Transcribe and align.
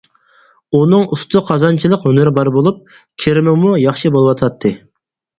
ئۇنىڭ 0.77 1.03
ئۇستا 1.15 1.41
قازانچىلىق 1.49 2.07
ھۈنىرى 2.07 2.31
بار 2.37 2.49
بولۇپ، 2.55 2.79
كىرىمىمۇ 3.25 3.75
ياخشى 3.83 4.11
بولۇۋاتاتتى. 4.17 4.73